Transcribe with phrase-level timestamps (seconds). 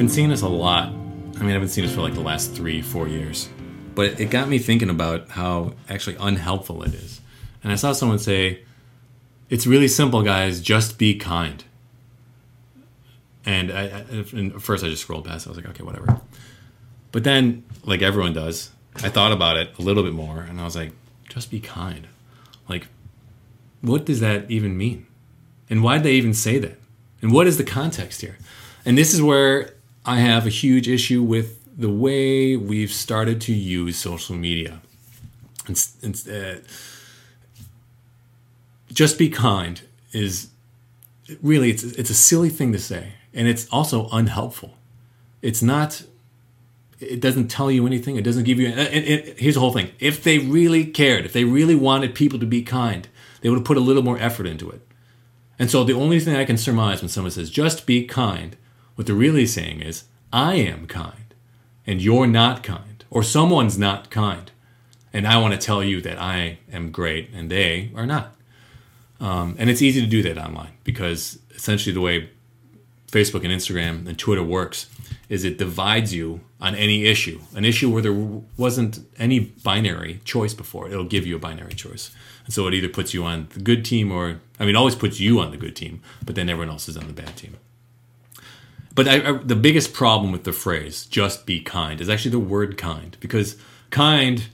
[0.00, 0.86] been seeing this a lot.
[0.86, 3.50] I mean, I've been seeing this for like the last three, four years.
[3.94, 7.20] But it got me thinking about how actually unhelpful it is.
[7.62, 8.62] And I saw someone say,
[9.50, 10.62] it's really simple, guys.
[10.62, 11.62] Just be kind.
[13.44, 13.82] And, I,
[14.32, 15.46] and at first I just scrolled past.
[15.46, 16.22] I was like, okay, whatever.
[17.12, 18.70] But then, like everyone does,
[19.02, 20.92] I thought about it a little bit more, and I was like,
[21.28, 22.06] just be kind.
[22.70, 22.86] Like,
[23.82, 25.06] what does that even mean?
[25.68, 26.78] And why did they even say that?
[27.20, 28.38] And what is the context here?
[28.86, 29.74] And this is where
[30.10, 31.48] I have a huge issue with
[31.84, 34.80] the way we've started to use social media.
[35.68, 36.54] And, and uh,
[38.92, 40.48] just be kind is
[41.40, 44.74] really it's it's a silly thing to say, and it's also unhelpful.
[45.42, 46.02] It's not.
[46.98, 48.16] It doesn't tell you anything.
[48.16, 48.66] It doesn't give you.
[48.66, 52.40] And, and here's the whole thing: if they really cared, if they really wanted people
[52.40, 53.06] to be kind,
[53.42, 54.84] they would have put a little more effort into it.
[55.56, 58.56] And so the only thing I can surmise when someone says "just be kind,"
[58.94, 61.34] what they're really saying is, "I am kind,
[61.86, 64.50] and you're not kind, or someone's not kind,
[65.12, 68.36] and I want to tell you that I am great and they are not."
[69.20, 72.30] Um, and it's easy to do that online because essentially the way
[73.10, 74.88] Facebook and Instagram and Twitter works
[75.28, 77.40] is it divides you on any issue.
[77.54, 78.12] An issue where there
[78.56, 82.10] wasn't any binary choice before, it'll give you a binary choice.
[82.44, 85.20] And so it either puts you on the good team or, I mean, always puts
[85.20, 87.56] you on the good team, but then everyone else is on the bad team.
[88.94, 92.40] But I, I, the biggest problem with the phrase "just be kind" is actually the
[92.40, 93.56] word "kind" because
[93.90, 94.48] kind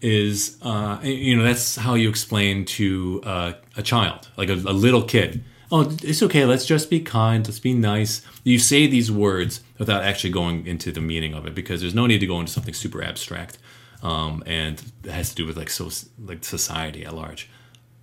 [0.00, 4.72] is uh, you know that's how you explain to uh, a child like a, a,
[4.72, 5.42] little kid.
[5.70, 8.22] Oh it's okay let's just be kind let's be nice.
[8.44, 12.06] You say these words without actually going into the meaning of it because there's no
[12.06, 13.58] need to go into something super abstract
[14.02, 15.90] um, and it has to do with like so
[16.24, 17.48] like society at large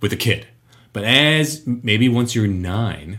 [0.00, 0.46] with a kid.
[0.92, 3.18] But as maybe once you're nine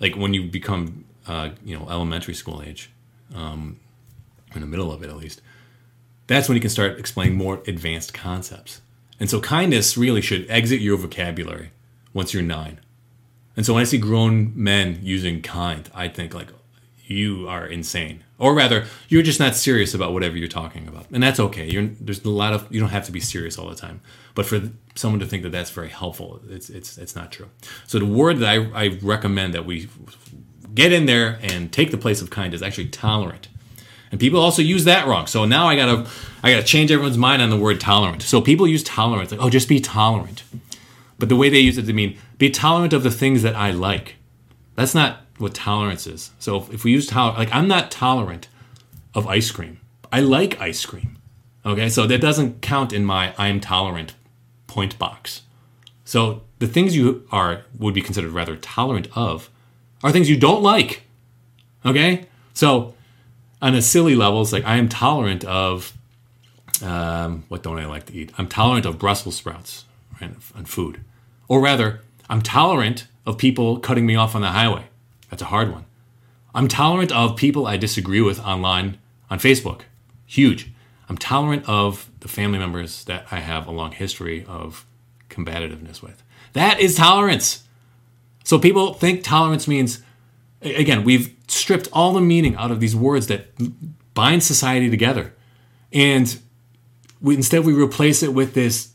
[0.00, 2.90] like when you become uh, you know elementary school age
[3.34, 3.78] um,
[4.54, 5.40] in the middle of it at least
[6.26, 8.80] that's when you can start explaining more advanced concepts.
[9.20, 11.72] And so kindness really should exit your vocabulary
[12.12, 12.80] once you're nine.
[13.56, 16.48] And so when I see grown men using kind, I think like
[17.12, 18.24] you are insane.
[18.38, 21.06] Or rather, you're just not serious about whatever you're talking about.
[21.12, 21.70] And that's okay.
[21.70, 24.00] You're, there's a lot of you don't have to be serious all the time.
[24.34, 24.60] But for
[24.94, 27.48] someone to think that that's very helpful, it's it's it's not true.
[27.86, 29.88] So the word that I, I recommend that we
[30.74, 33.48] get in there and take the place of kind is actually tolerant
[34.12, 35.26] and people also use that wrong.
[35.26, 36.06] So now I gotta
[36.42, 38.22] I gotta change everyone's mind on the word tolerant.
[38.22, 40.44] So people use tolerance like oh just be tolerant,
[41.18, 43.70] but the way they use it to mean be tolerant of the things that I
[43.72, 44.16] like.
[44.76, 46.30] That's not what tolerance is.
[46.38, 48.48] So if, if we use tolerant, like I'm not tolerant
[49.14, 49.80] of ice cream.
[50.10, 51.18] I like ice cream.
[51.64, 54.14] Okay, so that doesn't count in my I'm tolerant
[54.66, 55.42] point box.
[56.04, 59.48] So the things you are would be considered rather tolerant of
[60.02, 61.04] are things you don't like.
[61.84, 62.94] Okay, so
[63.60, 65.96] on a silly level, it's like I am tolerant of
[66.82, 68.32] um, what don't I like to eat?
[68.38, 69.84] I'm tolerant of Brussels sprouts
[70.20, 71.00] right, food,
[71.48, 74.84] or rather, I'm tolerant of people cutting me off on the highway.
[75.32, 75.86] That's a hard one.
[76.54, 78.98] I'm tolerant of people I disagree with online
[79.30, 79.80] on Facebook.
[80.26, 80.70] Huge.
[81.08, 84.84] I'm tolerant of the family members that I have a long history of
[85.30, 86.22] combativeness with.
[86.52, 87.64] That is tolerance.
[88.44, 90.02] So people think tolerance means
[90.60, 93.46] again, we've stripped all the meaning out of these words that
[94.12, 95.32] bind society together.
[95.94, 96.38] And
[97.22, 98.91] we, instead, we replace it with this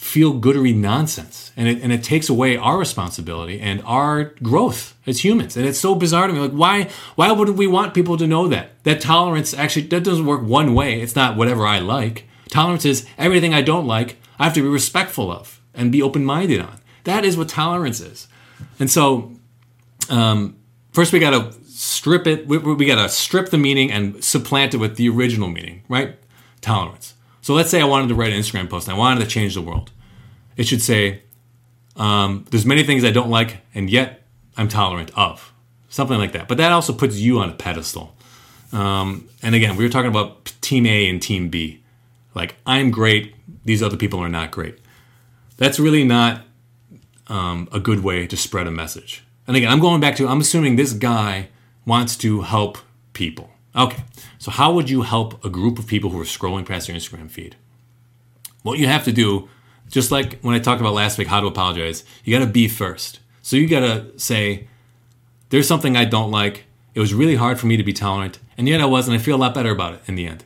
[0.00, 1.52] feel goodery nonsense.
[1.56, 5.56] And it, and it takes away our responsibility and our growth as humans.
[5.56, 6.40] And it's so bizarre to me.
[6.40, 8.82] Like, why, why wouldn't we want people to know that?
[8.84, 11.00] That tolerance actually, that doesn't work one way.
[11.00, 12.26] It's not whatever I like.
[12.48, 16.24] Tolerance is everything I don't like, I have to be respectful of and be open
[16.24, 16.80] minded on.
[17.04, 18.26] That is what tolerance is.
[18.78, 19.32] And so,
[20.08, 20.56] um,
[20.92, 22.46] first we got to strip it.
[22.46, 26.16] We, we got to strip the meaning and supplant it with the original meaning, right?
[26.62, 27.14] Tolerance.
[27.42, 29.54] So let's say I wanted to write an Instagram post and I wanted to change
[29.54, 29.90] the world.
[30.56, 31.22] It should say,
[31.96, 34.26] um, "There's many things I don't like, and yet
[34.56, 35.52] I'm tolerant of."
[35.88, 36.46] Something like that.
[36.46, 38.14] But that also puts you on a pedestal.
[38.72, 41.82] Um, and again, we were talking about Team A and Team B.
[42.34, 43.34] Like I'm great;
[43.64, 44.78] these other people are not great.
[45.56, 46.42] That's really not
[47.26, 49.24] um, a good way to spread a message.
[49.46, 51.48] And again, I'm going back to I'm assuming this guy
[51.84, 52.78] wants to help
[53.12, 53.50] people.
[53.74, 54.02] Okay,
[54.38, 57.30] so how would you help a group of people who are scrolling past your Instagram
[57.30, 57.56] feed?
[58.62, 59.48] What you have to do,
[59.88, 62.66] just like when I talked about last week, how to apologize, you got to be
[62.66, 63.20] first.
[63.42, 64.66] So you got to say,
[65.50, 66.64] there's something I don't like.
[66.94, 69.20] It was really hard for me to be tolerant, and yet I was, and I
[69.20, 70.44] feel a lot better about it in the end.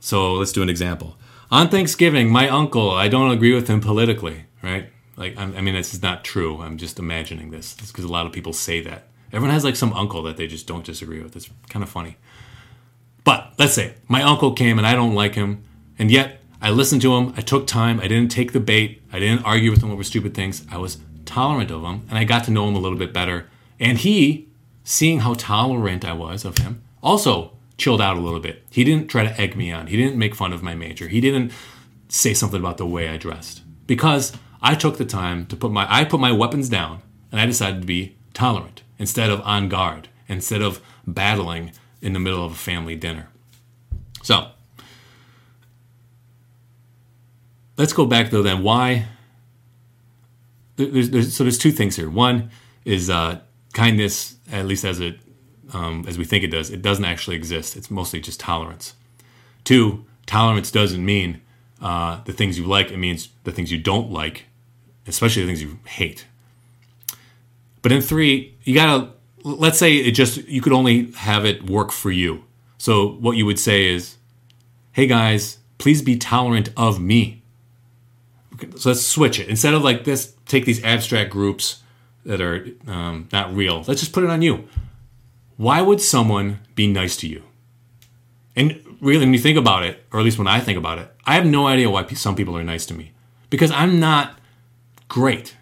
[0.00, 1.18] So let's do an example.
[1.50, 4.90] On Thanksgiving, my uncle, I don't agree with him politically, right?
[5.16, 6.60] Like, I mean, this is not true.
[6.62, 9.08] I'm just imagining this because a lot of people say that.
[9.32, 11.36] Everyone has like some uncle that they just don't disagree with.
[11.36, 12.16] It's kind of funny.
[13.58, 15.62] Let's say my uncle came and I don't like him,
[15.98, 17.34] and yet I listened to him.
[17.36, 18.00] I took time.
[18.00, 19.02] I didn't take the bait.
[19.12, 20.64] I didn't argue with him over stupid things.
[20.70, 23.48] I was tolerant of him, and I got to know him a little bit better.
[23.78, 24.48] And he,
[24.84, 28.64] seeing how tolerant I was of him, also chilled out a little bit.
[28.70, 29.88] He didn't try to egg me on.
[29.88, 31.08] He didn't make fun of my major.
[31.08, 31.52] He didn't
[32.08, 34.32] say something about the way I dressed because
[34.62, 37.82] I took the time to put my I put my weapons down and I decided
[37.82, 42.56] to be tolerant instead of on guard, instead of battling in the middle of a
[42.56, 43.28] family dinner.
[44.22, 44.48] So,
[47.76, 49.06] let's go back though then why
[50.76, 52.10] there's, there's, so there's two things here.
[52.10, 52.50] One
[52.84, 53.40] is uh,
[53.72, 55.18] kindness at least as it
[55.72, 56.70] um, as we think it does.
[56.70, 57.76] It doesn't actually exist.
[57.76, 58.94] It's mostly just tolerance.
[59.64, 61.40] Two tolerance doesn't mean
[61.80, 64.46] uh, the things you like it means the things you don't like
[65.06, 66.26] especially the things you hate.
[67.82, 69.12] But in three you gotta
[69.46, 72.44] let's say it just you could only have it work for you
[72.78, 74.16] so what you would say is
[74.92, 77.42] hey guys please be tolerant of me
[78.76, 79.48] so let's switch it.
[79.48, 81.82] Instead of like this, take these abstract groups
[82.24, 83.84] that are um, not real.
[83.86, 84.68] Let's just put it on you.
[85.56, 87.42] Why would someone be nice to you?
[88.54, 91.12] And really, when you think about it, or at least when I think about it,
[91.24, 93.12] I have no idea why some people are nice to me
[93.50, 94.38] because I'm not
[95.08, 95.55] great.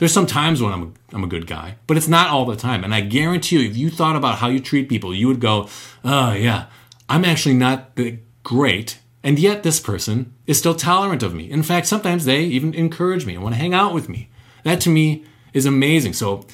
[0.00, 2.56] There's some times when I'm a, I'm a good guy, but it's not all the
[2.56, 2.82] time.
[2.82, 5.68] And I guarantee you, if you thought about how you treat people, you would go,
[6.04, 6.66] oh, yeah,
[7.08, 7.96] I'm actually not
[8.42, 11.50] great and yet, this person is still tolerant of me.
[11.50, 14.30] In fact, sometimes they even encourage me and want to hang out with me.
[14.64, 16.14] That to me is amazing.
[16.14, 16.46] So,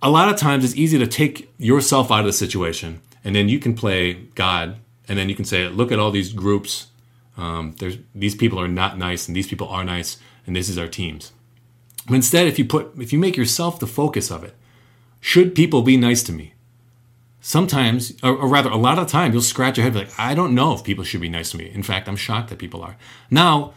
[0.00, 3.48] a lot of times it's easy to take yourself out of the situation and then
[3.48, 4.76] you can play God
[5.08, 6.88] and then you can say, look at all these groups.
[7.36, 7.74] Um,
[8.14, 11.32] these people are not nice and these people are nice and this is our teams.
[12.06, 14.54] But instead, if you put, if you make yourself the focus of it,
[15.20, 16.54] should people be nice to me?
[17.44, 20.34] sometimes, or, or, rather, a lot of the time, you'll scratch your head like, I
[20.34, 21.70] don't know if people should be nice to me.
[21.70, 22.96] In fact, I'm shocked that people are.
[23.30, 23.74] Now,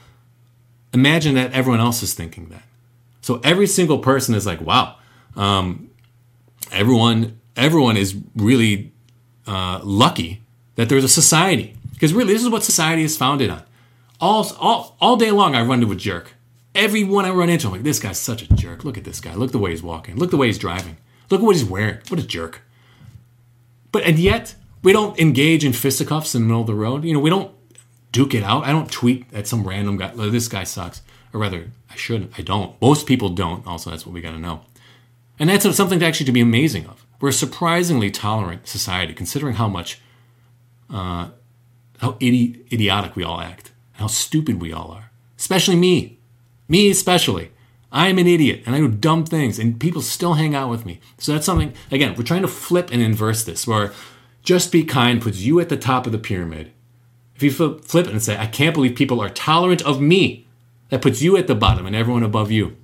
[0.93, 2.63] imagine that everyone else is thinking that.
[3.19, 4.95] So every single person is like, wow,
[5.35, 5.89] um,
[6.71, 8.93] everyone, everyone is really
[9.45, 10.43] uh, lucky
[10.75, 11.75] that there's a society.
[11.91, 13.63] Because really, this is what society is founded on.
[14.21, 16.35] All, all, all day long, I run into a jerk.
[16.77, 18.85] Everyone I run into, I'm like, this guy's such a jerk.
[18.85, 19.33] Look at this guy.
[19.33, 20.15] Look the way he's walking.
[20.15, 20.97] Look the way he's driving.
[21.29, 21.97] Look at what he's wearing.
[22.07, 22.61] What a jerk.
[23.91, 27.03] But and yet we don't engage in fisticuffs in the middle of the road.
[27.03, 27.51] You know, we don't
[28.11, 28.63] duke it out.
[28.63, 30.11] I don't tweet at some random guy.
[30.15, 31.01] Oh, this guy sucks.
[31.33, 32.31] Or rather, I shouldn't.
[32.37, 32.79] I don't.
[32.81, 33.65] Most people don't.
[33.67, 34.61] Also, that's what we got to know.
[35.39, 37.05] And that's something to actually to be amazing of.
[37.19, 39.99] We're a surprisingly tolerant society, considering how much,
[40.89, 41.29] uh,
[41.97, 45.11] how idi- idiotic we all act, how stupid we all are.
[45.37, 46.16] Especially me,
[46.67, 47.51] me especially.
[47.91, 50.99] I'm an idiot and I do dumb things, and people still hang out with me.
[51.17, 53.93] So that's something, again, we're trying to flip and inverse this, where
[54.43, 56.71] just be kind puts you at the top of the pyramid.
[57.35, 60.47] If you flip it and say, I can't believe people are tolerant of me,
[60.89, 62.75] that puts you at the bottom and everyone above you.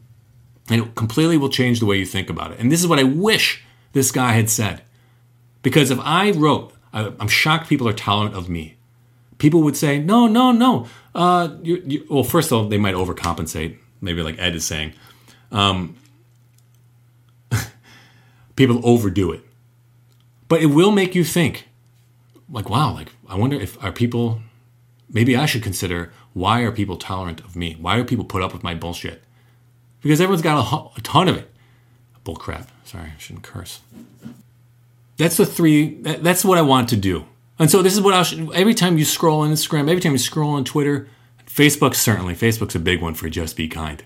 [0.70, 2.60] And it completely will change the way you think about it.
[2.60, 3.64] And this is what I wish
[3.94, 4.82] this guy had said.
[5.62, 8.78] Because if I wrote, I'm shocked people are tolerant of me,
[9.38, 10.88] people would say, no, no, no.
[11.16, 14.94] Uh, you, you, well, first of all, they might overcompensate maybe like Ed is saying,
[15.52, 15.96] um,
[18.56, 19.42] people overdo it.
[20.48, 21.68] But it will make you think,
[22.52, 24.42] like, wow, like, I wonder if are people,
[25.12, 27.78] maybe I should consider why are people tolerant of me?
[27.80, 29.24] Why do people put up with my bullshit?
[30.02, 31.50] Because everyone's got a, a ton of it.
[32.24, 32.70] Bull crap.
[32.84, 33.82] Sorry, I shouldn't curse.
[35.18, 37.26] That's the three, that, that's what I want to do.
[37.60, 40.14] And so this is what I should, every time you scroll on Instagram, every time
[40.14, 41.08] you scroll on Twitter,
[41.46, 42.34] Facebook certainly.
[42.34, 44.04] Facebook's a big one for just be kind.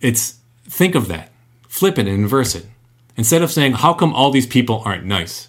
[0.00, 1.30] It's think of that.
[1.68, 2.66] Flip it and inverse it.
[3.16, 5.48] Instead of saying, how come all these people aren't nice?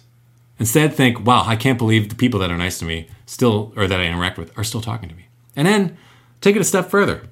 [0.58, 3.86] Instead think, wow, I can't believe the people that are nice to me still or
[3.86, 5.26] that I interact with are still talking to me.
[5.56, 5.96] And then
[6.40, 7.28] take it a step further.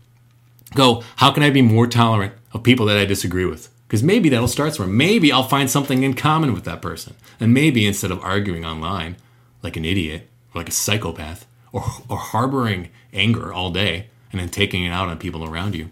[0.75, 3.72] Go, how can I be more tolerant of people that I disagree with?
[3.93, 4.91] Because maybe that'll start somewhere.
[4.91, 7.15] Maybe I'll find something in common with that person.
[7.39, 9.17] And maybe instead of arguing online
[9.63, 14.49] like an idiot or like a psychopath, or, or harboring anger all day and then
[14.49, 15.91] taking it out on people around you,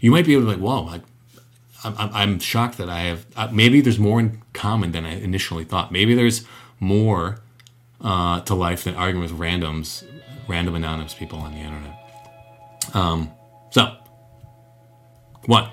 [0.00, 1.02] you might be able to be like, whoa, like,
[1.84, 5.62] I'm, I'm shocked that I have, uh, maybe there's more in common than I initially
[5.62, 5.92] thought.
[5.92, 6.44] Maybe there's
[6.80, 7.38] more
[8.00, 10.04] uh, to life than arguing with randoms,
[10.48, 11.96] random anonymous people on the internet.
[12.94, 13.30] Um,
[13.70, 13.96] so,
[15.46, 15.70] one,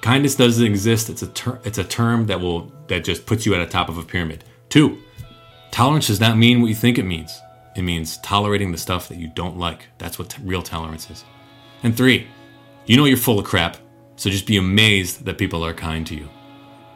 [0.00, 1.10] kindness doesn't exist.
[1.10, 3.88] It's a ter- it's a term that will that just puts you at the top
[3.88, 4.44] of a pyramid.
[4.68, 4.98] Two,
[5.70, 7.40] tolerance does not mean what you think it means.
[7.76, 9.86] It means tolerating the stuff that you don't like.
[9.98, 11.24] That's what t- real tolerance is.
[11.82, 12.26] And three,
[12.86, 13.76] you know you're full of crap,
[14.16, 16.28] so just be amazed that people are kind to you.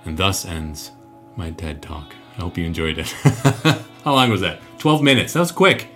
[0.04, 0.90] And thus ends
[1.36, 2.14] my TED Talk.
[2.36, 3.10] I hope you enjoyed it.
[4.04, 4.60] How long was that?
[4.78, 5.34] 12 minutes.
[5.34, 5.88] That was quick.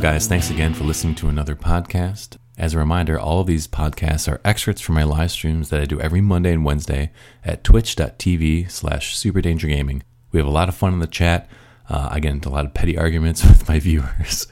[0.00, 0.26] Guys.
[0.26, 2.38] Thanks again for listening to another podcast.
[2.56, 5.84] As a reminder, all of these podcasts are excerpts from my live streams that I
[5.84, 7.12] do every Monday and Wednesday
[7.44, 10.00] at twitch.tv slash superdangergaming.
[10.32, 11.50] We have a lot of fun in the chat.
[11.90, 14.46] Uh, I get into a lot of petty arguments with my viewers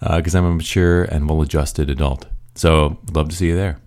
[0.00, 2.26] because uh, I'm a mature and well adjusted adult.
[2.54, 3.80] So, love to see you there.